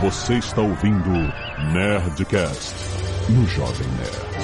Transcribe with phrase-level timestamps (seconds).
[0.00, 1.10] Você está ouvindo
[1.72, 2.72] Nerdcast
[3.30, 4.38] no Jovem Nerd.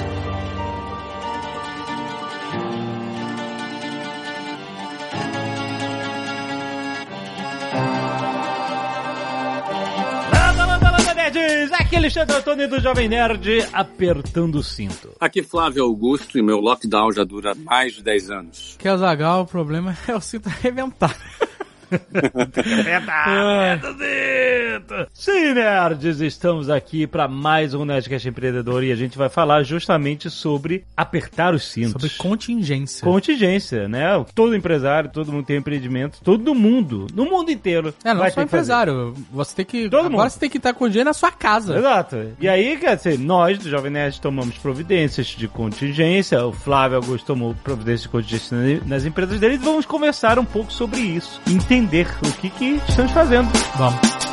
[10.33, 11.71] Landa, landa, landa, nerds!
[11.71, 15.15] Aqui é Alexandre Antônio do Jovem Nerd, apertando o cinto.
[15.21, 18.75] Aqui Flávio Augusto e meu lockdown já dura mais de 10 anos.
[18.77, 21.15] Que é o Zagal, o problema é o cinto arrebentar.
[25.13, 30.29] Sim, nerds, estamos aqui para mais um Nerdcast Empreendedor e a gente vai falar justamente
[30.29, 31.91] sobre apertar os cintos.
[31.93, 33.03] Sobre contingência.
[33.03, 34.23] Contingência, né?
[34.33, 37.93] Todo empresário, todo mundo tem empreendimento, todo mundo, no mundo inteiro.
[38.03, 38.61] É, não vai só ter que fazer.
[38.73, 39.13] empresário.
[39.31, 39.83] Você tem que.
[39.89, 40.29] Todo agora mundo.
[40.29, 41.77] você tem que estar com dinheiro na sua casa.
[41.77, 42.33] Exato.
[42.39, 47.25] E aí, quer dizer, nós do Jovem Nerd tomamos providências de contingência, o Flávio Augusto
[47.25, 51.41] tomou providências de contingência na- nas empresas dele e vamos conversar um pouco sobre isso.
[51.47, 51.84] Entender
[52.21, 53.49] o que, que estamos fazendo.
[53.77, 54.24] Vamos.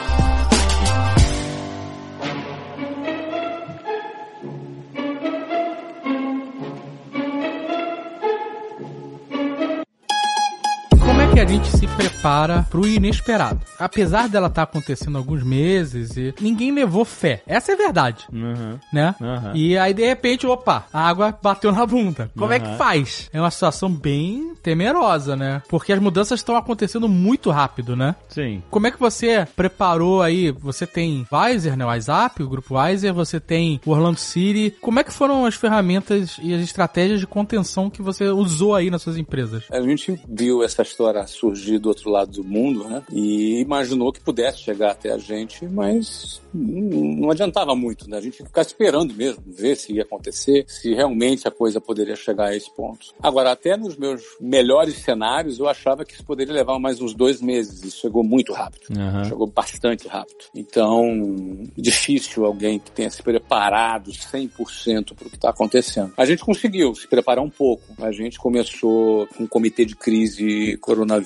[11.42, 13.60] A gente se prepara pro inesperado?
[13.76, 17.42] Apesar dela estar acontecendo há alguns meses e ninguém levou fé.
[17.48, 18.78] Essa é a verdade, Uhum.
[18.92, 19.12] né?
[19.20, 19.50] Aham.
[19.52, 22.30] E aí, de repente, opa, a água bateu na bunda.
[22.38, 22.76] Como é que Aham.
[22.76, 23.28] faz?
[23.32, 25.62] É uma situação bem temerosa, né?
[25.68, 28.14] Porque as mudanças estão acontecendo muito rápido, né?
[28.28, 28.62] Sim.
[28.70, 30.52] Como é que você preparou aí?
[30.52, 31.84] Você tem Wiser, né?
[31.84, 34.76] O WhatsApp, o grupo Wiser, você tem o Orlando City.
[34.80, 38.90] Como é que foram as ferramentas e as estratégias de contenção que você usou aí
[38.92, 39.64] nas suas empresas?
[39.72, 43.02] A gente viu essa história surgir do outro lado do mundo, né?
[43.12, 48.18] E imaginou que pudesse chegar até a gente, mas não adiantava muito, né?
[48.18, 51.80] A gente tinha que ficar esperando mesmo, ver se ia acontecer, se realmente a coisa
[51.80, 53.14] poderia chegar a esse ponto.
[53.22, 57.40] Agora, até nos meus melhores cenários, eu achava que isso poderia levar mais uns dois
[57.40, 57.82] meses.
[57.82, 58.86] Isso chegou muito rápido.
[58.96, 59.24] Aham.
[59.24, 60.44] Chegou bastante rápido.
[60.54, 66.12] Então, difícil alguém que tenha se preparado 100% para o que está acontecendo.
[66.16, 67.82] A gente conseguiu se preparar um pouco.
[68.02, 71.21] A gente começou com o comitê de crise coronavírus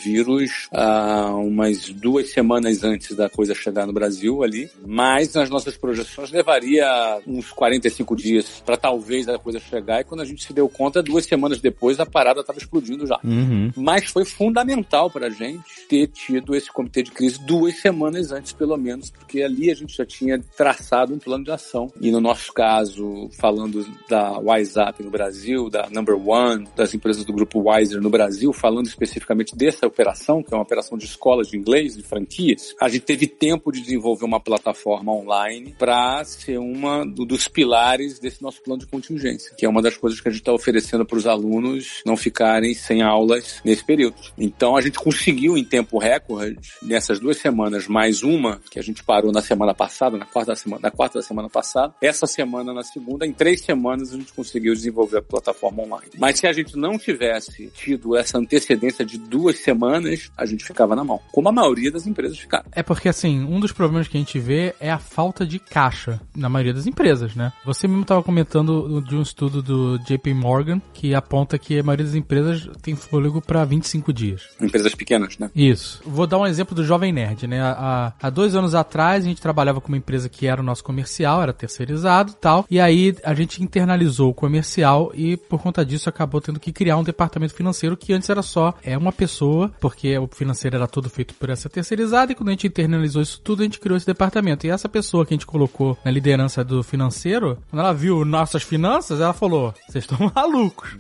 [0.73, 6.31] há umas duas semanas antes da coisa chegar no Brasil ali, mas nas nossas projeções
[6.31, 6.87] levaria
[7.27, 11.03] uns 45 dias para talvez a coisa chegar e quando a gente se deu conta,
[11.03, 13.19] duas semanas depois a parada estava explodindo já.
[13.25, 13.73] Uhum.
[13.77, 18.53] Mas foi fundamental para a gente ter tido esse comitê de crise duas semanas antes,
[18.53, 21.91] pelo menos, porque ali a gente já tinha traçado um plano de ação.
[22.01, 27.33] E no nosso caso, falando da WhatsApp no Brasil, da Number One, das empresas do
[27.33, 31.57] grupo Wiser no Brasil, falando especificamente dessa operação, que é uma operação de escolas de
[31.57, 37.05] inglês, de franquias, a gente teve tempo de desenvolver uma plataforma online para ser uma
[37.05, 40.31] do- dos pilares desse nosso plano de contingência, que é uma das coisas que a
[40.31, 44.17] gente está oferecendo para os alunos não ficarem sem aulas nesse período.
[44.39, 49.03] Então a gente conseguiu em tempo recorde, nessas duas semanas, mais uma, que a gente
[49.05, 52.73] parou na semana passada, na quarta da semana, na quarta da semana passada, essa semana
[52.73, 56.11] na segunda, em três semanas a gente conseguiu desenvolver a plataforma online.
[56.19, 59.76] Mas se a gente não tivesse tido essa antecedência de duas semanas,
[60.37, 62.67] a gente ficava na mão, como a maioria das empresas ficaram.
[62.73, 66.21] É porque, assim, um dos problemas que a gente vê é a falta de caixa
[66.35, 67.53] na maioria das empresas, né?
[67.65, 72.07] Você mesmo estava comentando de um estudo do JP Morgan que aponta que a maioria
[72.07, 74.49] das empresas tem fôlego para 25 dias.
[74.61, 75.51] Empresas pequenas, né?
[75.55, 76.01] Isso.
[76.05, 77.61] Vou dar um exemplo do Jovem Nerd, né?
[77.61, 80.85] Há, há dois anos atrás, a gente trabalhava com uma empresa que era o nosso
[80.85, 82.67] comercial, era terceirizado e tal.
[82.71, 86.97] E aí a gente internalizou o comercial e por conta disso acabou tendo que criar
[86.97, 91.11] um departamento financeiro que antes era só é uma pessoa, porque o financeiro era todo
[91.11, 92.33] feito por essa terceirizada.
[92.33, 94.67] E quando a gente internalizou isso tudo, a gente criou esse departamento.
[94.67, 98.63] E essa pessoa que a gente colocou na liderança do financeiro, quando ela viu nossas
[98.63, 100.97] finanças, ela falou: vocês estão malucos.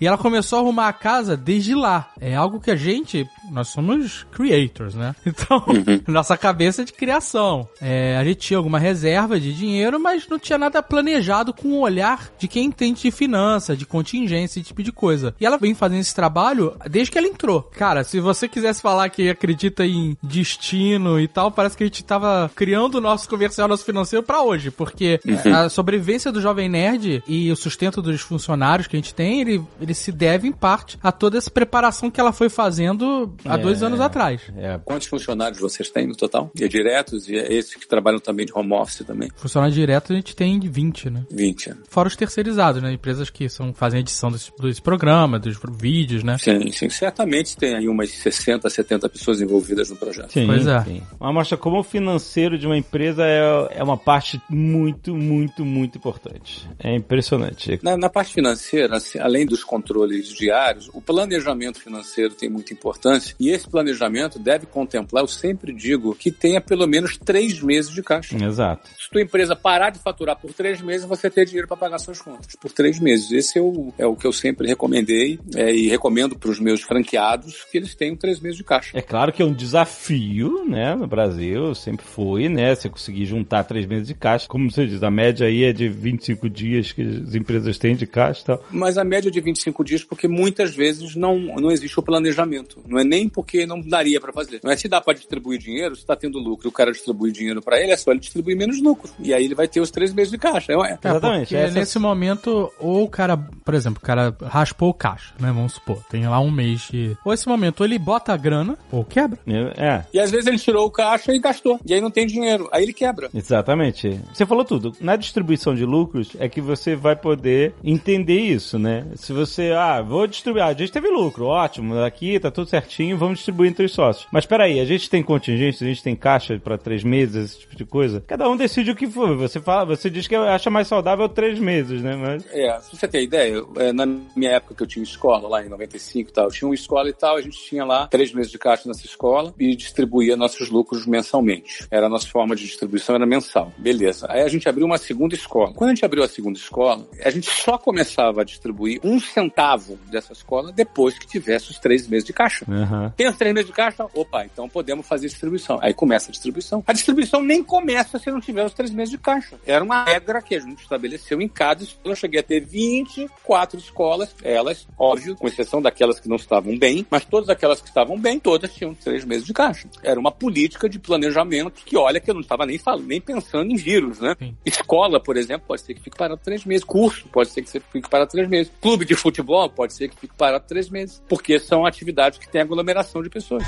[0.00, 2.10] E ela começou a arrumar a casa desde lá.
[2.20, 5.14] É algo que a gente, nós somos creators, né?
[5.32, 5.64] Então,
[6.06, 7.66] nossa cabeça é de criação.
[7.80, 11.80] É, a gente tinha alguma reserva de dinheiro, mas não tinha nada planejado com o
[11.80, 15.34] olhar de quem entende de finança, de contingência, esse tipo de coisa.
[15.40, 17.62] E ela vem fazendo esse trabalho desde que ela entrou.
[17.62, 22.04] Cara, se você quisesse falar que acredita em destino e tal, parece que a gente
[22.04, 25.20] tava criando o nosso comercial, nosso financeiro pra hoje, porque
[25.52, 29.62] a sobrevivência do Jovem Nerd e o sustento dos funcionários que a gente tem, ele,
[29.80, 33.82] ele se deve em parte a toda essa preparação que ela foi fazendo há dois
[33.82, 34.42] anos atrás.
[34.56, 36.50] É, Quantos funcionários vocês têm no total?
[36.58, 39.30] E é diretos e é esses que trabalham também de home office também?
[39.34, 41.24] Funcionário direto a gente tem 20, né?
[41.30, 41.74] 20.
[41.88, 42.92] Fora os terceirizados, né?
[42.92, 46.38] Empresas que são, fazem edição desse, desse programa, dos vídeos, né?
[46.38, 46.88] Sim, sim.
[46.88, 50.32] Certamente tem aí umas 60, 70 pessoas envolvidas no projeto.
[50.32, 50.80] Sim, Pois é.
[50.84, 51.02] sim.
[51.18, 55.98] Mas mostra como o financeiro de uma empresa é, é uma parte muito, muito, muito
[55.98, 56.68] importante.
[56.78, 57.78] É impressionante.
[57.82, 63.34] Na, na parte financeira, assim, além dos controles diários, o planejamento financeiro tem muita importância.
[63.38, 68.02] E esse planejamento deve contemplar, eu sempre digo, que tenha pelo menos três meses de
[68.02, 68.36] caixa.
[68.36, 68.88] Exato.
[68.98, 72.20] Se tua empresa parar de faturar por três meses, você ter dinheiro para pagar suas
[72.20, 73.30] contas por três meses.
[73.32, 76.82] Esse é o, é o que eu sempre recomendei é, e recomendo para os meus
[76.82, 78.96] franqueados que eles tenham três meses de caixa.
[78.96, 83.64] É claro que é um desafio, né, no Brasil, sempre foi, né, você conseguir juntar
[83.64, 84.46] três meses de caixa.
[84.46, 88.06] Como você diz, a média aí é de 25 dias que as empresas têm de
[88.06, 88.64] caixa e tal.
[88.70, 92.82] Mas a média é de 25 dias porque muitas vezes não, não existe o planejamento.
[92.86, 94.60] Não é nem porque não daria para fazer.
[94.62, 97.32] Não é se dá para distribuir dinheiro, se está tendo lucro e o cara distribui
[97.32, 99.10] dinheiro para ele, é só ele distribuir menos lucro.
[99.18, 100.72] E aí ele vai ter os três meses de caixa.
[100.72, 101.56] É, é Exatamente.
[101.56, 101.78] Essa...
[101.78, 105.50] nesse momento, ou o cara, por exemplo, o cara raspou o caixa, né?
[105.52, 107.16] Vamos supor, tem lá um mês de.
[107.24, 109.38] Ou esse momento, ou ele bota a grana, ou quebra.
[109.76, 110.04] É.
[110.12, 111.78] E às vezes ele tirou o caixa e gastou.
[111.84, 112.68] E aí não tem dinheiro.
[112.72, 113.30] Aí ele quebra.
[113.34, 114.20] Exatamente.
[114.32, 114.92] Você falou tudo.
[115.00, 119.06] Na distribuição de lucros é que você vai poder entender isso, né?
[119.16, 120.64] Se você, ah, vou distribuir.
[120.64, 121.98] Ah, a gente teve lucro, ótimo.
[122.02, 124.26] Aqui tá tudo certinho, vamos distribuir entre os sócios.
[124.32, 127.76] Mas peraí, a gente tem contingência, a gente tem caixa para três meses, esse tipo
[127.76, 128.22] de coisa.
[128.26, 129.36] Cada um decide o que for.
[129.36, 132.16] Você fala, você diz que acha mais saudável três meses, né?
[132.16, 132.44] Mas...
[132.50, 135.68] É, se você tem ideia, é, na minha época que eu tinha escola, lá em
[135.68, 138.50] 95 e tal, eu tinha uma escola e tal, a gente tinha lá três meses
[138.50, 141.86] de caixa nessa escola e distribuía nossos lucros mensalmente.
[141.90, 143.72] Era a nossa forma de distribuição, era mensal.
[143.78, 144.26] Beleza.
[144.28, 145.72] Aí a gente abriu uma segunda escola.
[145.74, 149.98] Quando a gente abriu a segunda escola, a gente só começava a distribuir um centavo
[150.10, 152.64] dessa escola depois que tivesse os três meses de caixa.
[152.68, 153.10] Uhum.
[153.16, 154.06] Tem os três meses de caixa?
[154.14, 155.78] Opa, então podemos fazer distribuição.
[155.80, 156.82] Aí começa a distribuição.
[156.86, 159.58] A distribuição nem começa se não tiver os três meses de caixa.
[159.66, 162.12] Era uma regra que a gente estabeleceu em cada escola.
[162.12, 167.06] Eu cheguei a ter 24 escolas, elas, óbvio, com exceção daquelas que não estavam bem,
[167.10, 169.88] mas todas aquelas que estavam bem, todas tinham três meses de caixa.
[170.02, 173.70] Era uma política de planejamento que, olha, que eu não estava nem falando, nem pensando
[173.70, 174.34] em vírus, né?
[174.38, 174.56] Sim.
[174.64, 176.84] Escola, por exemplo, pode ser que fique parado três meses.
[176.84, 178.72] Curso, pode ser que fique parado três meses.
[178.80, 181.22] Clube de futebol, pode ser que fique parado três meses.
[181.28, 183.64] Porque são atividades que têm aglomeração de pessoas.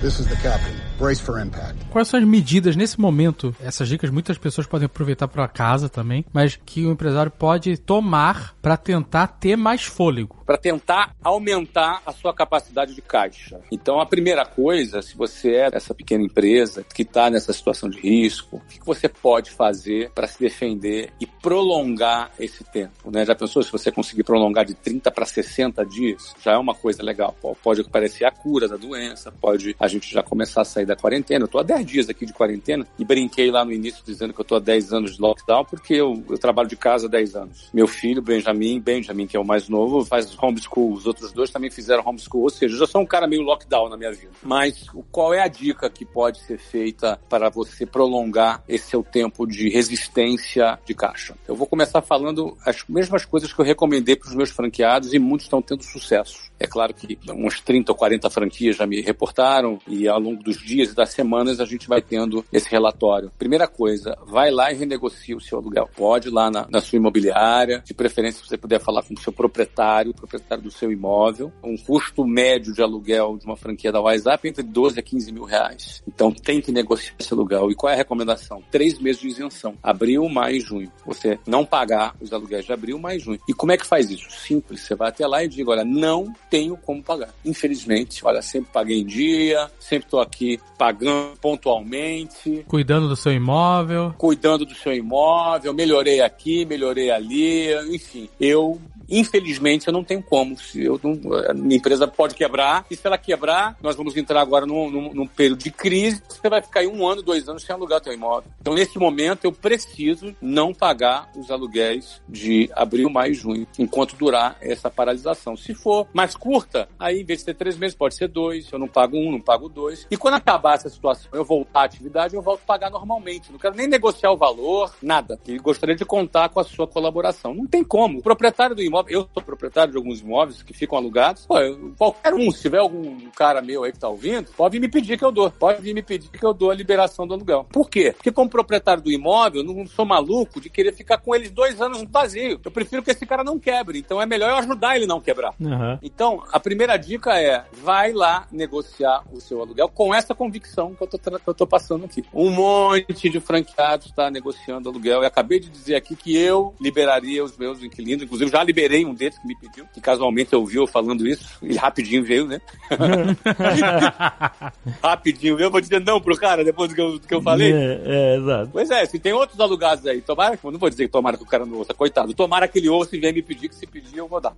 [0.00, 0.89] This is the captain.
[1.00, 1.82] Brace for impact.
[1.90, 3.56] Quais são as medidas nesse momento?
[3.58, 8.54] Essas dicas muitas pessoas podem aproveitar para casa também, mas que o empresário pode tomar
[8.60, 10.36] para tentar ter mais fôlego.
[10.44, 13.62] Para tentar aumentar a sua capacidade de caixa.
[13.72, 17.98] Então, a primeira coisa, se você é essa pequena empresa que está nessa situação de
[17.98, 23.10] risco, o que você pode fazer para se defender e prolongar esse tempo?
[23.10, 23.24] Né?
[23.24, 26.34] Já pensou se você conseguir prolongar de 30 para 60 dias?
[26.42, 27.36] Já é uma coisa legal.
[27.62, 31.44] Pode aparecer a cura da doença, pode gente já começar a sair da quarentena.
[31.44, 34.40] Eu tô há 10 dias aqui de quarentena e brinquei lá no início dizendo que
[34.40, 37.36] eu tô há 10 anos de lockdown porque eu, eu trabalho de casa há 10
[37.36, 37.70] anos.
[37.74, 40.92] Meu filho, Benjamin, Benjamin, que é o mais novo, faz homeschool.
[40.92, 42.42] Os outros dois também fizeram homeschool.
[42.42, 44.30] Ou seja, eu já sou um cara meio lockdown na minha vida.
[44.42, 49.46] Mas qual é a dica que pode ser feita para você prolongar esse seu tempo
[49.46, 51.29] de resistência de caixa?
[51.46, 55.18] Eu vou começar falando as mesmas coisas que eu recomendei para os meus franqueados e
[55.18, 56.50] muitos estão tendo sucesso.
[56.58, 60.58] É claro que uns 30 ou 40 franquias já me reportaram e ao longo dos
[60.58, 63.32] dias e das semanas a gente vai tendo esse relatório.
[63.38, 65.88] Primeira coisa, vai lá e renegocia o seu aluguel.
[65.96, 69.20] Pode ir lá na, na sua imobiliária, de preferência se você puder falar com o
[69.20, 71.50] seu proprietário, o proprietário do seu imóvel.
[71.64, 75.32] Um custo médio de aluguel de uma franquia da WhatsApp é entre 12 a 15
[75.32, 76.02] mil reais.
[76.06, 77.70] Então tem que negociar esse aluguel.
[77.70, 78.62] E qual é a recomendação?
[78.70, 79.76] Três meses de isenção.
[79.82, 80.92] Abril, maio e junho.
[81.20, 83.40] Você não pagar os aluguéis de abril, maio e junho.
[83.46, 84.30] E como é que faz isso?
[84.30, 84.80] Simples.
[84.80, 87.28] Você vai até lá e diga, olha, não tenho como pagar.
[87.44, 92.64] Infelizmente, olha, sempre paguei em dia, sempre estou aqui pagando pontualmente.
[92.66, 94.14] Cuidando do seu imóvel.
[94.16, 98.28] Cuidando do seu imóvel, melhorei aqui, melhorei ali, enfim.
[98.40, 100.56] Eu Infelizmente, eu não tenho como.
[100.74, 104.66] Eu não, a minha empresa pode quebrar, e se ela quebrar, nós vamos entrar agora
[104.66, 107.74] num, num, num período de crise, você vai ficar aí um ano, dois anos sem
[107.74, 108.50] alugar teu imóvel.
[108.60, 114.16] Então, nesse momento, eu preciso não pagar os aluguéis de abril, maio e junho, enquanto
[114.16, 115.56] durar essa paralisação.
[115.56, 118.70] Se for mais curta, aí em vez de ser três meses, pode ser dois.
[118.70, 120.06] Eu não pago um, não pago dois.
[120.10, 123.50] E quando acabar essa situação, eu voltar à atividade, eu volto a pagar normalmente.
[123.50, 125.38] Não quero nem negociar o valor, nada.
[125.46, 127.54] E gostaria de contar com a sua colaboração.
[127.54, 128.18] Não tem como.
[128.18, 129.20] O proprietário do imóvel imóvel.
[129.20, 131.46] Eu sou proprietário de alguns imóveis que ficam alugados.
[131.46, 134.80] Pô, eu, qualquer um, se tiver algum cara meu aí que tá ouvindo, pode vir
[134.80, 135.50] me pedir que eu dou.
[135.50, 137.66] Pode vir me pedir que eu dou a liberação do aluguel.
[137.70, 138.12] Por quê?
[138.12, 141.80] Porque como proprietário do imóvel, eu não sou maluco de querer ficar com eles dois
[141.80, 142.60] anos vazio.
[142.64, 143.98] Eu prefiro que esse cara não quebre.
[143.98, 145.54] Então é melhor eu ajudar ele não quebrar.
[145.60, 145.98] Uhum.
[146.02, 151.02] Então, a primeira dica é, vai lá negociar o seu aluguel com essa convicção que
[151.02, 152.24] eu tô, que eu tô passando aqui.
[152.32, 155.22] Um monte de franqueados está negociando aluguel.
[155.22, 159.06] E acabei de dizer aqui que eu liberaria os meus inquilinos, inclusive já liberei liberei
[159.06, 162.60] um deles que me pediu, que casualmente ouviu falando isso, e rapidinho veio, né?
[165.00, 167.40] rapidinho veio, eu vou dizer não pro cara depois do que eu, do que eu
[167.40, 167.72] falei.
[167.72, 168.70] É, é, exato.
[168.72, 171.46] Pois é, se tem outros alugados aí, tomara, não vou dizer que tomara que o
[171.46, 174.18] cara não ouça, coitado, tomara que ele ouça e venha me pedir, que se pedir
[174.18, 174.54] eu vou dar.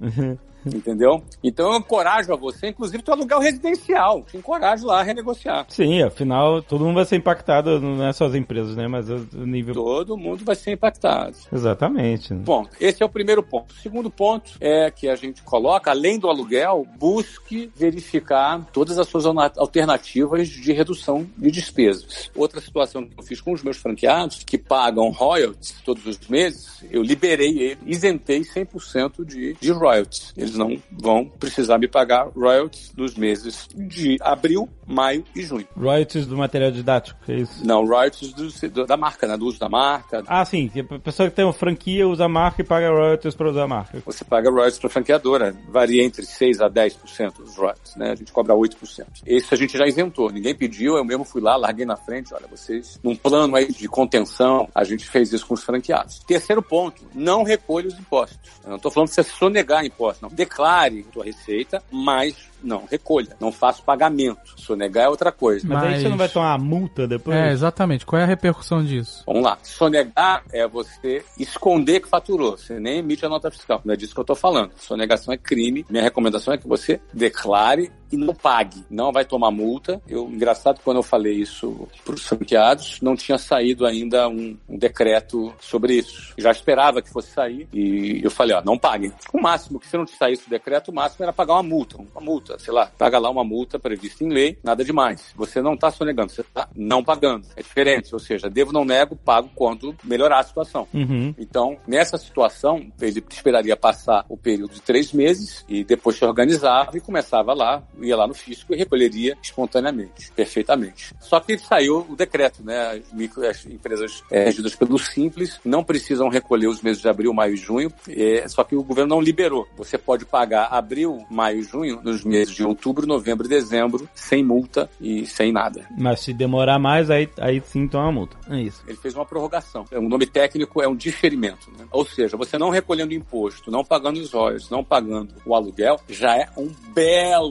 [0.64, 1.22] Entendeu?
[1.42, 4.22] Então eu encorajo a você, inclusive, tu alugar o residencial.
[4.22, 5.66] Te encorajo lá a renegociar.
[5.68, 8.86] Sim, afinal, todo mundo vai ser impactado, não é só as empresas, né?
[8.86, 9.74] Mas o nível.
[9.74, 11.36] Todo mundo vai ser impactado.
[11.52, 12.32] Exatamente.
[12.34, 13.72] Bom, esse é o primeiro ponto.
[13.72, 19.08] O segundo ponto é que a gente coloca, além do aluguel, busque verificar todas as
[19.08, 22.30] suas alternativas de redução de despesas.
[22.34, 26.84] Outra situação que eu fiz com os meus franqueados, que pagam royalties todos os meses,
[26.90, 30.32] eu liberei ele, isentei 100% de, de royalties.
[30.36, 35.66] Eles não vão precisar me pagar royalties nos meses de abril, maio e junho.
[35.76, 37.66] Royalties do material didático, é isso?
[37.66, 39.36] Não, royalties do, da marca, né?
[39.36, 40.22] Do uso da marca.
[40.26, 40.70] Ah, sim.
[40.90, 43.68] A pessoa que tem uma franquia usa a marca e paga royalties para usar a
[43.68, 44.01] marca.
[44.04, 45.56] Você paga royalties para a franqueadora.
[45.68, 48.12] Varia entre 6% a 10% os royalties, né?
[48.12, 49.06] A gente cobra 8%.
[49.26, 50.30] Esse a gente já isentou.
[50.30, 52.34] Ninguém pediu, eu mesmo fui lá, larguei na frente.
[52.34, 56.18] Olha, vocês, num plano aí de contenção, a gente fez isso com os franqueados.
[56.20, 58.38] Terceiro ponto, não recolhe os impostos.
[58.64, 60.28] Eu não estou falando de você sonegar impostos, não.
[60.28, 64.40] Declare sua receita, mas não recolha, não faça pagamento.
[64.56, 65.66] Sonegar é outra coisa.
[65.66, 67.36] Mas, Mas aí você não vai tomar multa depois?
[67.36, 68.06] É, exatamente.
[68.06, 69.22] Qual é a repercussão disso?
[69.26, 69.58] Vamos lá.
[69.62, 72.56] Sonegar é você esconder que faturou.
[72.56, 73.80] Você nem emite a nota fiscal.
[73.84, 74.72] Não é disso que eu estou falando.
[74.76, 75.84] Sonegação é crime.
[75.88, 78.84] Minha recomendação é que você declare e não pague.
[78.90, 80.00] Não vai tomar multa.
[80.06, 84.78] Eu, engraçado, quando eu falei isso para os franqueados, não tinha saído ainda um, um,
[84.78, 86.34] decreto sobre isso.
[86.36, 89.12] Já esperava que fosse sair e eu falei, ó, não paguem.
[89.32, 91.96] O máximo que se não saísse o decreto, o máximo era pagar uma multa.
[91.96, 95.32] Uma multa, sei lá, paga lá uma multa prevista em lei, nada demais.
[95.34, 97.46] Você não está sonegando, você está não pagando.
[97.56, 100.86] É diferente, ou seja, devo, não nego, pago quando melhorar a situação.
[100.92, 101.34] Uhum.
[101.38, 106.96] Então, nessa situação, ele esperaria passar o período de três meses e depois se organizava
[106.96, 111.14] e começava lá ia lá no fisco e recolheria espontaneamente, perfeitamente.
[111.20, 112.92] Só que saiu o decreto, né?
[112.92, 117.32] As, micro, as empresas é, regidas pelo Simples não precisam recolher os meses de abril,
[117.32, 119.66] maio e junho, é, só que o governo não liberou.
[119.76, 124.44] Você pode pagar abril, maio e junho nos meses de outubro, novembro e dezembro, sem
[124.44, 125.86] multa e sem nada.
[125.98, 128.36] Mas se demorar mais, aí, aí sim toma multa.
[128.50, 128.82] É isso.
[128.86, 129.84] Ele fez uma prorrogação.
[129.92, 131.70] O nome técnico é um diferimento.
[131.78, 131.86] Né?
[131.90, 136.36] Ou seja, você não recolhendo imposto, não pagando os royalties, não pagando o aluguel, já
[136.36, 137.50] é um belo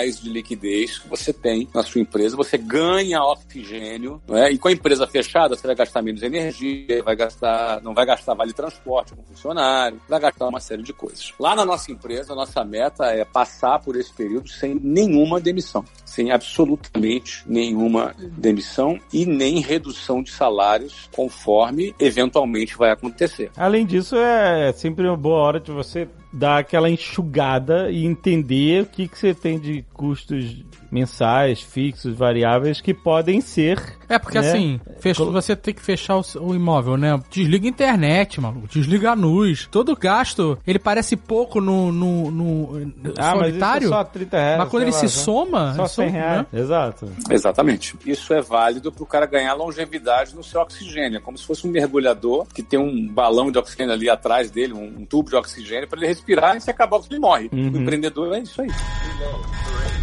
[0.00, 2.36] de liquidez que você tem na sua empresa.
[2.36, 4.50] Você ganha oxigênio, não é?
[4.50, 8.34] E com a empresa fechada, você vai gastar menos energia, vai gastar, não vai gastar
[8.34, 11.32] vale transporte com funcionário, vai gastar uma série de coisas.
[11.38, 15.84] Lá na nossa empresa, a nossa meta é passar por esse período sem nenhuma demissão,
[16.04, 23.50] sem absolutamente nenhuma demissão e nem redução de salários, conforme eventualmente vai acontecer.
[23.56, 28.86] Além disso, é sempre uma boa hora de você dar aquela enxugada e entender o
[28.86, 33.82] que, que você tem de custos mensais, fixos, variáveis que podem ser.
[34.08, 34.46] É, porque né?
[34.46, 37.18] assim, fecha, você tem que fechar o, o, imóvel, né?
[37.30, 38.68] Desliga a internet, maluco.
[38.68, 39.66] Desliga a luz.
[39.70, 42.82] Todo gasto, ele parece pouco no, no, no
[43.18, 43.88] ah, solitário.
[43.88, 45.74] Mas, é só 30 reais, mas quando ele lá, se soma.
[45.74, 46.46] Só 100 reais.
[46.52, 46.60] Né?
[46.60, 47.10] Exato.
[47.30, 47.96] Exatamente.
[48.04, 51.16] Isso é válido para o cara ganhar longevidade no seu oxigênio.
[51.16, 54.74] É como se fosse um mergulhador que tem um balão de oxigênio ali atrás dele,
[54.74, 57.48] um, um tubo de oxigênio, para ele respirar e se acabar, ele morre.
[57.50, 57.72] Uhum.
[57.72, 58.68] O empreendedor é isso aí.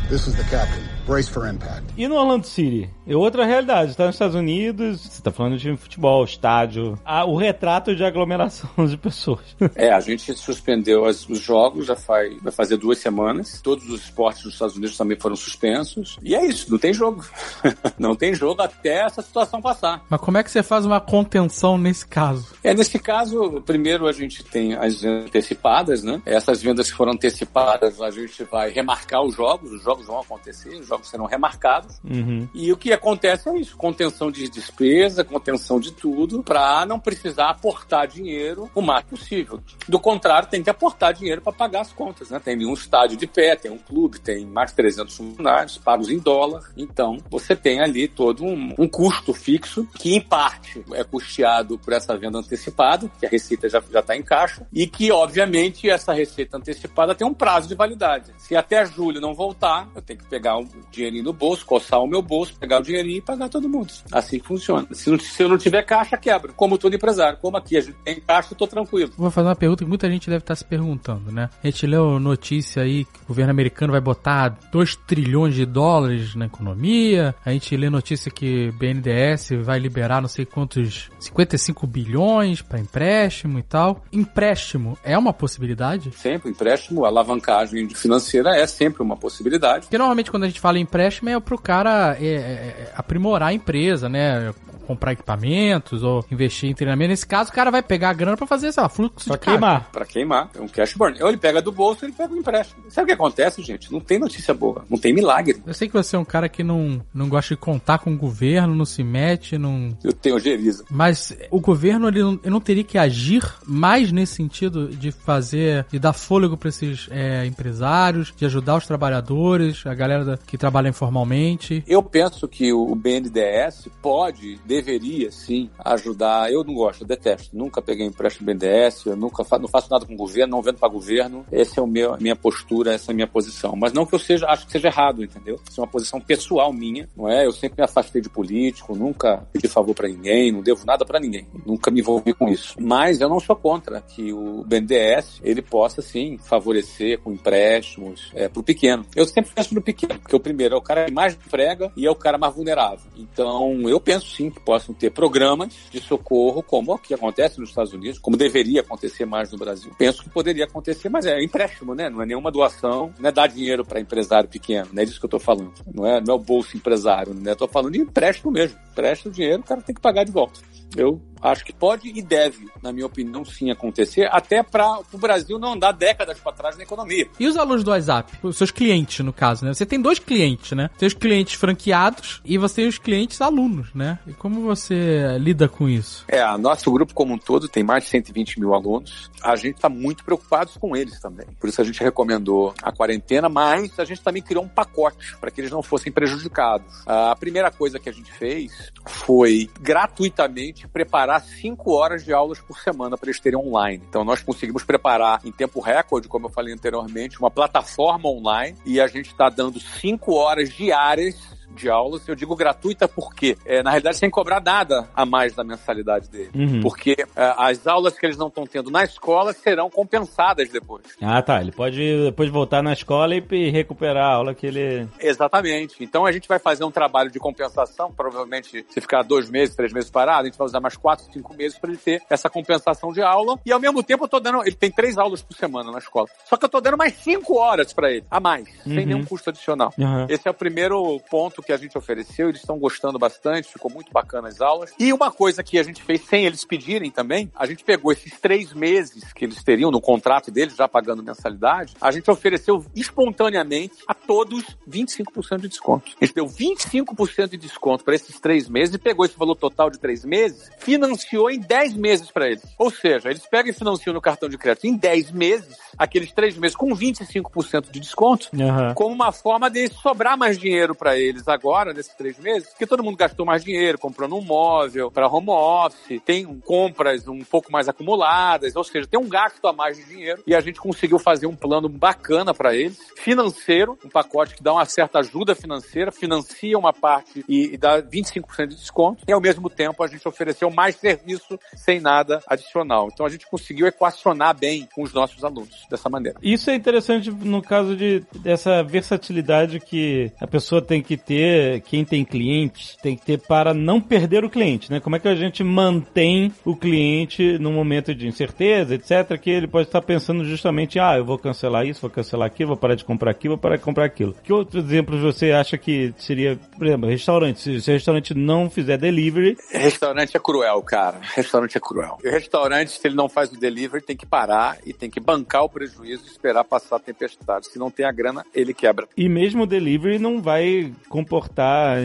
[0.10, 0.79] This is the.
[0.80, 0.99] Yeah.
[1.10, 1.92] Brace for impact.
[1.98, 2.88] E no Orlando City?
[3.08, 3.90] É outra realidade.
[3.90, 7.00] Está nos Estados Unidos, você está falando de time de futebol, estádio.
[7.04, 9.56] Ah, o retrato de aglomeração de pessoas.
[9.74, 13.60] É, a gente suspendeu as, os jogos, já faz, vai fazer duas semanas.
[13.60, 16.20] Todos os esportes dos Estados Unidos também foram suspensos.
[16.22, 17.26] E é isso, não tem jogo.
[17.98, 20.06] não tem jogo até essa situação passar.
[20.08, 22.54] Mas como é que você faz uma contenção nesse caso?
[22.64, 26.22] É, nesse caso, primeiro a gente tem as vendas antecipadas, né?
[26.24, 30.70] Essas vendas que foram antecipadas, a gente vai remarcar os jogos, os jogos vão acontecer,
[30.76, 32.00] os jogos serão remarcados.
[32.04, 32.48] Uhum.
[32.54, 37.50] E o que acontece é isso: contenção de despesa, contenção de tudo, para não precisar
[37.50, 39.60] aportar dinheiro o mais possível.
[39.88, 42.40] Do contrário, tem que aportar dinheiro para pagar as contas, né?
[42.40, 46.20] Tem um estádio de pé, tem um clube, tem mais de 300 funcionários, pagos em
[46.20, 46.72] dólar.
[46.76, 51.94] Então, você tem ali todo um, um custo fixo que, em parte, é custeado por
[51.94, 56.58] essa venda antecipada, que a receita já está em caixa, e que, obviamente, essa receita
[56.58, 58.32] antecipada tem um prazo de validade.
[58.38, 62.08] Se até julho não voltar, eu tenho que pegar o dinheirinho no bolso, coçar o
[62.08, 63.92] meu bolso, pegar o dinheirinho e pagar todo mundo.
[64.12, 64.88] Assim que funciona.
[64.92, 66.54] Se, não, se eu não tiver caixa, quebra.
[66.54, 67.38] Como todo empresário.
[67.42, 69.12] Como aqui a gente tem caixa, eu tô tranquilo.
[69.18, 71.50] Vou fazer uma pergunta que muita gente deve estar se perguntando, né?
[71.64, 76.36] A gente leu notícia aí que o governo americano vai botar 2 trilhões de dólares
[76.36, 77.36] na economia.
[77.46, 83.60] A gente lê notícia que BNDES vai liberar não sei quantos 55 bilhões para empréstimo
[83.60, 84.04] e tal.
[84.12, 86.12] Empréstimo é uma possibilidade?
[86.16, 89.86] Sempre, empréstimo, alavancagem financeira é sempre uma possibilidade.
[89.86, 93.50] Porque normalmente quando a gente fala em empréstimo é pro cara é, é, é, aprimorar
[93.50, 94.54] a empresa, né?
[94.90, 97.10] Comprar equipamentos ou investir em treinamento.
[97.12, 99.40] Nesse caso, o cara vai pegar a grana para fazer, sei lá, fluxo Pra de
[99.46, 99.58] caixa.
[99.60, 99.90] queimar.
[99.92, 101.22] Pra queimar, é um cash burn.
[101.22, 102.84] Ou ele pega do bolso, ele pega o empréstimo.
[102.90, 103.92] Sabe o que acontece, gente?
[103.92, 105.62] Não tem notícia boa, não tem milagre.
[105.66, 108.18] Eu sei que você é um cara que não, não gosta de contar com o
[108.18, 109.96] governo, não se mete, não.
[110.04, 110.84] Eu tenho geriza.
[110.90, 115.86] Mas o governo ele não, ele não teria que agir mais nesse sentido de fazer,
[115.92, 120.58] de dar fôlego para esses é, empresários, de ajudar os trabalhadores, a galera da- que
[120.58, 121.84] trabalha informalmente.
[121.88, 126.52] Eu penso que o BNDES pode, deveria sim, ajudar.
[126.52, 127.56] Eu não gosto, eu detesto.
[127.56, 130.78] Nunca peguei empréstimo BNDES, eu nunca fa não faço nada com o governo, não vendo
[130.78, 131.46] para governo.
[131.52, 133.76] Essa é a minha postura, essa é a minha posição.
[133.76, 135.60] Mas não que eu seja, acho que seja errado, entendeu?
[135.70, 137.46] Isso é uma posição pessoal minha, não é?
[137.46, 141.20] Eu sempre me afastei de político, nunca pedi favor para ninguém, não devo nada para
[141.20, 141.46] ninguém.
[141.66, 142.76] Nunca me envolvi com isso.
[142.80, 148.48] Mas eu não sou contra que o BNDES ele possa sim favorecer com empréstimos é,
[148.48, 149.06] para o pequeno.
[149.16, 152.06] Eu sempre penso no pequeno, porque o primeiro é o cara que mais emprega e
[152.06, 153.10] é o cara mais vulnerável.
[153.18, 157.70] Então eu penso sim que possam ter programas de socorro, como o que acontece nos
[157.70, 159.92] Estados Unidos, como deveria acontecer mais no Brasil.
[159.98, 162.08] Penso que poderia acontecer, mas é empréstimo, né?
[162.08, 165.26] Não é nenhuma doação, não é dar dinheiro para empresário pequeno, não é disso que
[165.26, 165.74] eu tô falando.
[165.92, 167.56] Não é, não é o bolso empresário, né?
[167.56, 168.78] Tô falando de empréstimo mesmo.
[168.92, 170.60] Empresta o dinheiro, o cara tem que pagar de volta.
[170.96, 175.60] Eu acho que pode e deve, na minha opinião, sim acontecer, até para o Brasil
[175.60, 177.28] não andar décadas para trás na economia.
[177.40, 178.34] E os alunos do WhatsApp?
[178.44, 179.74] Os seus clientes, no caso, né?
[179.74, 180.90] Você tem dois clientes, né?
[180.98, 184.20] Tem os clientes franqueados e você tem os clientes alunos, né?
[184.28, 186.26] E como você lida com isso?
[186.28, 189.30] É, nosso grupo como um todo tem mais de 120 mil alunos.
[189.42, 191.46] A gente está muito preocupado com eles também.
[191.60, 195.52] Por isso a gente recomendou a quarentena, mas a gente também criou um pacote para
[195.52, 197.04] que eles não fossem prejudicados.
[197.06, 202.80] A primeira coisa que a gente fez foi gratuitamente preparar cinco horas de aulas por
[202.80, 204.02] semana para eles terem online.
[204.08, 209.02] Então nós conseguimos preparar em tempo recorde, como eu falei anteriormente, uma plataforma online e
[209.02, 213.92] a gente está dando cinco horas diárias de aulas, eu digo gratuita porque, é, na
[213.92, 216.50] realidade, sem cobrar nada a mais da mensalidade dele.
[216.54, 216.82] Uhum.
[216.82, 221.04] Porque é, as aulas que eles não estão tendo na escola serão compensadas depois.
[221.22, 221.62] Ah, tá.
[221.62, 225.08] Ele pode depois voltar na escola e recuperar a aula que ele.
[225.20, 226.04] Exatamente.
[226.04, 229.94] Então a gente vai fazer um trabalho de compensação, provavelmente se ficar dois meses, três
[229.94, 233.12] meses parado, a gente vai usar mais quatro, cinco meses para ele ter essa compensação
[233.12, 233.60] de aula.
[233.66, 236.28] E ao mesmo tempo eu tô dando, ele tem três aulas por semana na escola.
[236.46, 239.06] Só que eu tô dando mais cinco horas para ele, a mais, sem Uhum.
[239.06, 239.94] nenhum custo adicional.
[240.00, 240.26] Aham.
[240.30, 244.12] Esse é o primeiro ponto que a gente ofereceu, eles estão gostando bastante, ficou muito
[244.12, 244.94] bacana as aulas.
[245.00, 248.40] E uma coisa que a gente fez sem eles pedirem também, a gente pegou esses
[248.40, 253.96] três meses que eles teriam no contrato deles, já pagando mensalidade, a gente ofereceu espontaneamente
[254.08, 256.12] a todos 25% de desconto.
[256.20, 259.90] A gente deu 25% de desconto para esses três meses e pegou esse valor total
[259.90, 262.64] de três meses, financiou em 10 meses para eles.
[262.78, 266.58] Ou seja, eles pegam e financiam no cartão de crédito em 10 meses, aqueles três
[266.58, 268.94] meses com 25% de desconto, Aham.
[268.94, 273.04] como uma forma de sobrar mais dinheiro para eles agora, nesses três meses, porque todo
[273.04, 277.88] mundo gastou mais dinheiro comprando um móvel para home office, tem compras um pouco mais
[277.88, 281.48] acumuladas, ou seja, tem um gasto a mais de dinheiro e a gente conseguiu fazer
[281.48, 286.78] um plano bacana para eles, financeiro, um pacote que dá uma certa ajuda financeira, financia
[286.78, 290.70] uma parte e, e dá 25% de desconto e ao mesmo tempo a gente ofereceu
[290.70, 293.10] mais serviço sem nada adicional.
[293.12, 296.38] Então a gente conseguiu equacionar bem com os nossos alunos dessa maneira.
[296.42, 301.39] Isso é interessante no caso de dessa versatilidade que a pessoa tem que ter,
[301.86, 305.00] quem tem cliente, tem que ter para não perder o cliente, né?
[305.00, 309.68] Como é que a gente mantém o cliente num momento de incerteza, etc, que ele
[309.68, 313.06] pode estar pensando justamente, ah, eu vou cancelar isso, vou cancelar aquilo, vou parar de
[313.06, 314.36] comprar aquilo, vou parar de comprar aquilo.
[314.44, 317.60] Que outros exemplos você acha que seria, por exemplo, restaurante?
[317.60, 321.20] Se, se o restaurante não fizer delivery, Restaurante é cruel, cara.
[321.36, 322.18] Restaurante é cruel.
[322.24, 325.20] E o restaurante, se ele não faz o delivery, tem que parar e tem que
[325.20, 327.68] bancar o prejuízo e esperar passar a tempestade.
[327.68, 329.08] Se não tem a grana, ele quebra.
[329.16, 330.92] e mesmo o delivery não vai
[331.30, 332.00] comportar,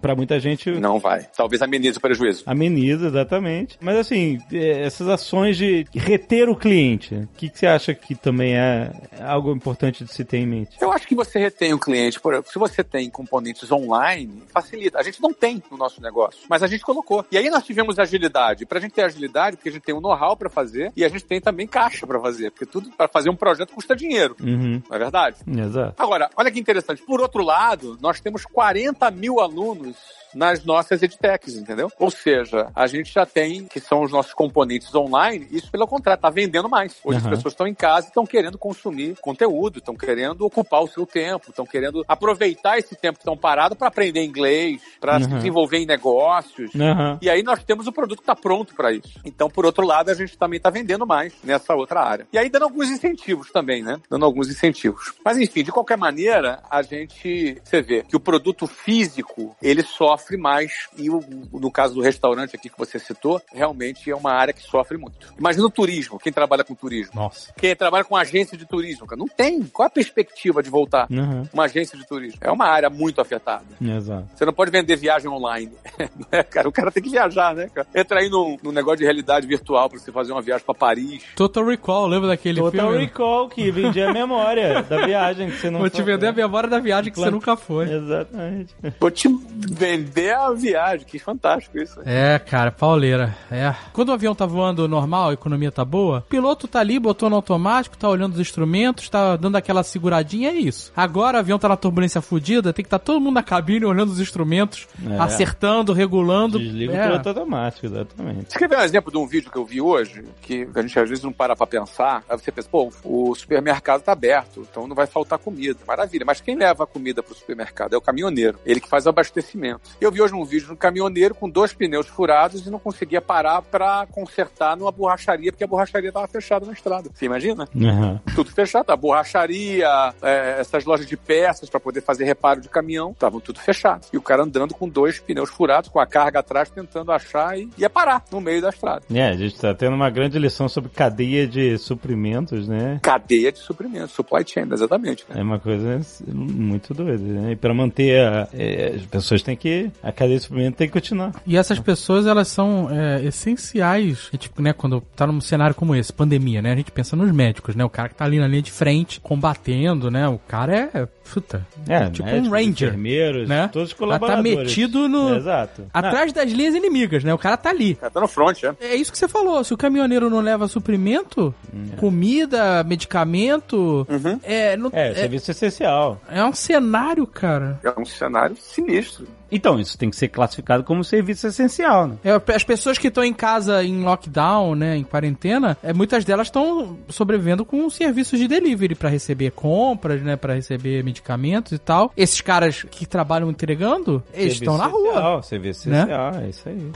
[0.00, 1.26] para muita gente, Não vai.
[1.34, 2.42] Talvez amenize o prejuízo.
[2.46, 3.78] Ameniza, exatamente.
[3.80, 8.14] Mas assim, é, essas ações de reter o cliente, o que, que você acha que
[8.14, 10.76] também é algo importante de se ter em mente?
[10.80, 14.98] Eu acho que você retém o cliente, por exemplo, se você tem componentes online, facilita.
[14.98, 17.24] A gente não tem no nosso negócio, mas a gente colocou.
[17.32, 18.66] E aí nós tivemos agilidade.
[18.66, 21.08] Pra gente ter agilidade, porque a gente tem o um know-how para fazer e a
[21.08, 24.36] gente tem também caixa para fazer, porque tudo para fazer um projeto custa dinheiro.
[24.40, 24.82] Uhum.
[24.88, 25.38] Não é verdade?
[25.46, 25.94] Exato.
[26.02, 27.02] Agora, olha que interessante.
[27.02, 29.96] Por outro lado, nós temos 40 mil alunos
[30.34, 31.90] nas nossas edtechs, entendeu?
[31.98, 36.20] Ou seja, a gente já tem, que são os nossos componentes online, isso pelo contrário,
[36.20, 36.96] tá vendendo mais.
[37.04, 37.24] Hoje Uhum.
[37.24, 41.06] as pessoas estão em casa e estão querendo consumir conteúdo, estão querendo ocupar o seu
[41.06, 45.36] tempo, estão querendo aproveitar esse tempo que estão parados para aprender inglês, para se Uhum.
[45.36, 46.74] desenvolver em negócios.
[46.74, 47.18] Aham.
[47.20, 49.20] E aí nós temos o produto que está pronto para isso.
[49.24, 52.26] Então, por outro lado, a gente também está vendendo mais nessa outra área.
[52.32, 54.00] E aí dando alguns incentivos também, né?
[54.10, 55.12] Dando alguns incentivos.
[55.24, 60.23] Mas enfim, de qualquer maneira, a gente, você vê que o produto físico, ele sofre
[60.36, 64.52] mais e o, no caso do restaurante aqui que você citou, realmente é uma área
[64.52, 65.32] que sofre muito.
[65.38, 67.12] Imagina o turismo, quem trabalha com turismo.
[67.14, 67.52] Nossa.
[67.56, 69.62] Quem trabalha com agência de turismo, cara, não tem.
[69.64, 71.06] Qual a perspectiva de voltar?
[71.10, 71.46] Uhum.
[71.52, 72.38] Uma agência de turismo.
[72.40, 73.64] É uma área muito afetada.
[73.80, 74.28] Exato.
[74.34, 75.72] Você não pode vender viagem online.
[76.32, 76.68] né, cara?
[76.68, 77.86] O cara tem que viajar, né, cara?
[77.94, 81.22] Entra aí num, num negócio de realidade virtual pra você fazer uma viagem pra Paris.
[81.36, 83.04] Total Recall, lembra daquele Total filme?
[83.04, 86.68] Recall, que vendia a memória da viagem que você não Vou te vender a memória
[86.68, 87.30] da viagem que Claro.
[87.30, 87.90] você nunca foi.
[87.92, 88.74] Exatamente.
[89.00, 91.06] Vou te vender a viagem.
[91.06, 92.00] Que fantástico isso.
[92.04, 93.36] É, cara, pauleira.
[93.50, 93.74] É.
[93.92, 97.28] Quando o avião tá voando normal, a economia tá boa, o piloto tá ali, botou
[97.30, 100.92] no automático, tá olhando os instrumentos, tá dando aquela seguradinha, é isso.
[100.96, 103.84] Agora o avião tá na turbulência fudida, tem que estar tá todo mundo na cabine
[103.84, 105.18] olhando os instrumentos, É.
[105.18, 106.58] acertando, regulando.
[106.58, 107.00] Desliga é.
[107.00, 108.52] o piloto automático, exatamente.
[108.52, 110.98] Você quer ver um exemplo de um vídeo que eu vi hoje, que a gente
[110.98, 112.22] às vezes não para pra pensar?
[112.28, 115.78] Aí você pensa, pô, o supermercado tá aberto, então não vai faltar comida.
[115.86, 116.24] Maravilha.
[116.24, 118.58] Mas quem leva a comida pro supermercado é o caminhoneiro.
[118.64, 119.80] Ele que faz o abastecimento.
[120.04, 123.22] Eu vi hoje um vídeo de um caminhoneiro com dois pneus furados e não conseguia
[123.22, 127.08] parar pra consertar numa borracharia, porque a borracharia tava fechada na estrada.
[127.10, 127.66] Você imagina?
[127.74, 128.20] Uhum.
[128.34, 128.90] Tudo fechado.
[128.90, 129.88] A borracharia,
[130.20, 134.06] é, essas lojas de peças para poder fazer reparo de caminhão, estavam tudo fechado.
[134.12, 137.70] E o cara andando com dois pneus furados, com a carga atrás, tentando achar e
[137.78, 139.04] ia parar no meio da estrada.
[139.10, 143.00] É, a gente tá tendo uma grande lição sobre cadeia de suprimentos, né?
[143.02, 145.24] Cadeia de suprimentos, supply chain, exatamente.
[145.30, 145.40] né?
[145.40, 147.52] É uma coisa muito doida, né?
[147.52, 149.93] E pra manter a, é, as pessoas têm que.
[150.02, 151.32] A cadeia de suprimento tem que continuar.
[151.46, 156.12] E essas pessoas, elas são é, essenciais, gente, né, quando tá num cenário como esse,
[156.12, 158.60] pandemia, né, a gente pensa nos médicos, né, o cara que tá ali na linha
[158.62, 163.68] de frente, combatendo, né, o cara é, puta, É, tipo médicos, um ranger, enfermeiros, né?
[163.72, 164.56] todos os tá colaboradores.
[164.58, 165.86] metido no- É, exato.
[165.92, 167.92] atrás das linhas inimigas, né, o cara tá ali.
[167.92, 168.74] O cara tá no front, é.
[168.80, 171.54] É isso que você falou, se o caminhoneiro não leva suprimento,
[171.96, 174.06] comida, medicamento,
[174.42, 174.90] é, não-.
[174.92, 176.20] É, é, serviço essencial.
[176.30, 177.80] é um cenário, cara.
[177.82, 179.26] É um cenário sinistro.
[179.50, 182.16] Então, isso tem que ser classificado como serviço essencial, né?
[182.24, 186.48] É, as pessoas que estão em casa em lockdown, né, em quarentena, é, muitas delas
[186.48, 192.12] estão sobrevivendo com serviços de delivery pra receber compras, né, para receber medicamentos e tal.
[192.16, 195.08] Esses caras que trabalham entregando, eles Serviço estão na rua.
[195.10, 195.96] essencial, Serviço né?
[195.98, 196.92] essencial, é isso aí.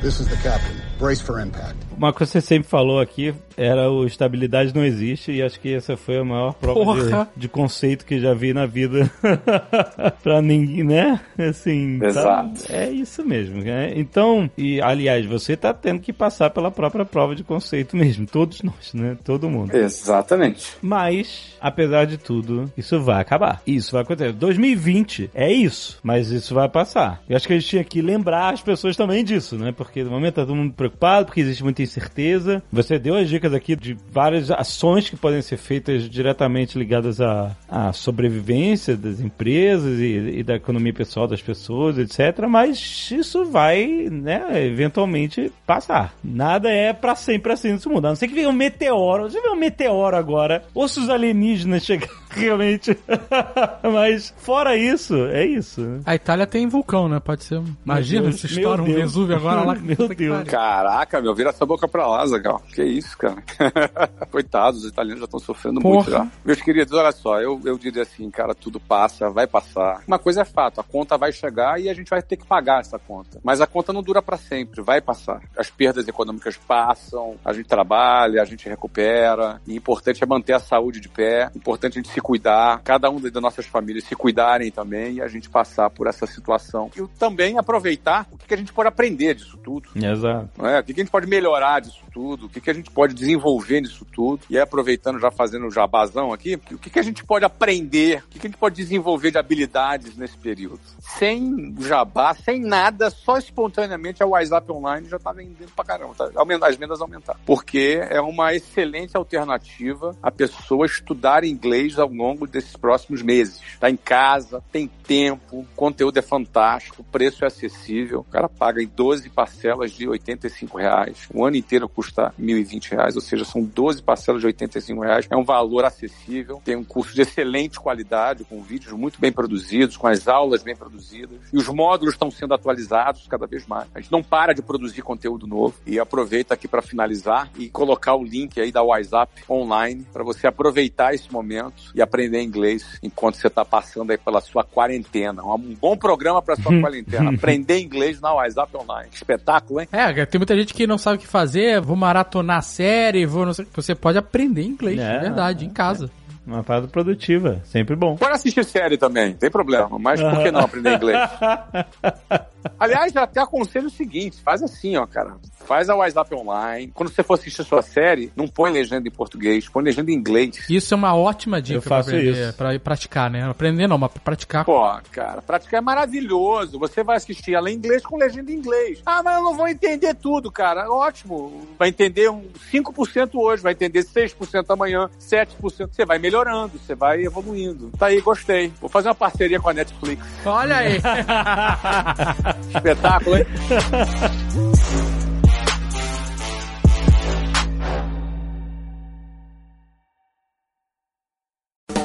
[0.00, 0.76] This is the captain.
[1.00, 1.74] Brace for impact.
[1.96, 5.74] Uma coisa que você sempre falou aqui era o estabilidade não existe e acho que
[5.74, 9.10] essa foi a maior prova de, de conceito que já vi na vida
[10.22, 10.97] pra ninguém, né?
[11.38, 12.64] Assim, tá- Exato.
[12.68, 13.92] é isso mesmo, né?
[13.96, 18.62] Então, e aliás, você tá tendo que passar pela própria prova de conceito mesmo, todos
[18.62, 19.16] nós, né?
[19.24, 19.74] Todo mundo.
[19.74, 20.72] Exatamente.
[20.82, 23.62] Mas, apesar de tudo, isso vai acabar.
[23.66, 24.32] Isso vai acontecer.
[24.32, 27.22] 2020 é isso, mas isso vai passar.
[27.28, 29.72] Eu acho que a gente tinha que lembrar as pessoas também disso, né?
[29.72, 32.62] Porque no momento tá todo mundo preocupado, porque existe muita incerteza.
[32.72, 37.56] Você deu as dicas aqui de várias ações que podem ser feitas diretamente ligadas à,
[37.68, 42.46] à sobrevivência das empresas e, e da economia pessoal das pessoas, etc.
[42.48, 46.14] Mas isso vai, né, eventualmente passar.
[46.22, 48.06] Nada é pra sempre assim nesse mundo.
[48.06, 49.24] A não ser que venha um meteoro.
[49.24, 52.96] Você vê um meteoro agora, ou se os alienígenas chegarem realmente.
[53.82, 56.00] Mas fora isso, é isso.
[56.04, 57.20] A Itália tem vulcão, né?
[57.20, 57.62] Pode ser.
[57.84, 58.98] Imagina Deus, se estoura um Deus.
[58.98, 59.74] Vesúvio agora lá.
[59.80, 60.48] Meu Deus.
[60.48, 62.62] Caraca, meu, vira essa boca pra lá, Zagal.
[62.74, 63.42] Que isso, cara.
[64.30, 65.94] Coitados, os italianos já estão sofrendo Porra.
[65.94, 66.26] muito já.
[66.44, 70.02] Meus queridos, olha só, eu, eu diria assim, cara, tudo passa, vai passar.
[70.06, 72.80] Uma coisa é fato, a conta vai chegar e a gente vai ter que pagar
[72.80, 73.38] essa conta.
[73.42, 75.40] Mas a conta não dura pra sempre, vai passar.
[75.56, 79.60] As perdas econômicas passam, a gente trabalha, a gente recupera.
[79.66, 83.20] E importante é manter a saúde de pé, importante a gente se cuidar, cada um
[83.20, 86.90] das nossas famílias se cuidarem também e a gente passar por essa situação.
[86.96, 89.88] E também aproveitar o que a gente pode aprender disso tudo.
[89.94, 90.66] Exato.
[90.66, 90.80] É?
[90.80, 92.46] O que, a gente pode melhorar disso tudo?
[92.46, 94.42] O que, a gente pode desenvolver nisso tudo?
[94.50, 98.22] E aí, aproveitando, já fazendo o jabazão aqui, o que, a gente pode aprender?
[98.24, 100.80] O que, a gente pode desenvolver de habilidades nesse período?
[100.98, 106.14] Sem jabá, sem nada, só espontaneamente a WhatsApp Online já está vendendo pra caramba.
[106.14, 106.30] Tá?
[106.66, 107.40] As vendas aumentaram.
[107.46, 113.60] Porque é uma excelente alternativa a pessoa estudar inglês ao longo desses próximos meses.
[113.78, 118.20] Tá em casa, tem tempo, conteúdo é fantástico, preço é acessível.
[118.20, 121.28] O cara paga em 12 parcelas de 85 reais.
[121.32, 125.26] O ano inteiro custa 1.020 reais, ou seja, são 12 parcelas de 85 reais.
[125.30, 126.60] É um valor acessível.
[126.64, 130.76] Tem um curso de excelente qualidade, com vídeos muito bem produzidos, com as aulas bem
[130.76, 131.38] produzidas.
[131.52, 133.88] E os módulos estão sendo atualizados cada vez mais.
[133.94, 135.74] A gente não para de produzir conteúdo novo.
[135.86, 140.46] E aproveita aqui para finalizar e colocar o link aí da WhatsApp online para você
[140.46, 145.42] aproveitar esse momento e aprender inglês enquanto você está passando aí pela sua quarentena.
[145.42, 147.30] Um bom programa para sua quarentena.
[147.34, 149.10] Aprender inglês na WhatsApp online.
[149.12, 149.88] Espetáculo, hein?
[149.90, 153.44] É, tem muita gente que não sabe o que fazer, vou maratonar a série, vou
[153.44, 153.66] não sei.
[153.74, 156.08] Você pode aprender inglês, é, verdade, em casa.
[156.48, 158.16] Uma parada produtiva, sempre bom.
[158.16, 161.18] Pode assistir série também, tem problema, mas por que não aprender inglês?
[162.78, 165.36] Aliás, até aconselho o seguinte: faz assim, ó, cara.
[165.66, 166.90] Faz a WhatsApp online.
[166.94, 170.14] Quando você for assistir a sua série, não põe legenda em português, põe legenda em
[170.14, 170.64] inglês.
[170.70, 173.44] Isso é uma ótima dica pra, aprender, pra ir praticar, né?
[173.44, 174.64] Aprender não, mas praticar.
[174.64, 174.80] Pô,
[175.12, 176.78] cara, praticar é maravilhoso.
[176.78, 179.02] Você vai assistir ela em inglês com legenda em inglês.
[179.04, 180.90] Ah, mas eu não vou entender tudo, cara.
[180.90, 181.68] Ótimo.
[181.78, 185.90] Vai entender um 5% hoje, vai entender 6% amanhã, 7%.
[185.92, 187.90] Você vai melhorando, você vai evoluindo.
[187.98, 188.72] Tá aí, gostei.
[188.80, 190.24] Vou fazer uma parceria com a Netflix.
[190.44, 190.98] Olha aí.
[192.74, 193.46] Espetáculo, hein?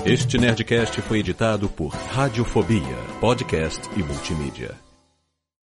[0.06, 4.76] Este Nerdcast foi editado por Radiofobia, podcast e multimídia.